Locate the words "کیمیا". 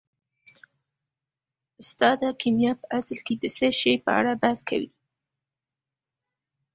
2.41-2.73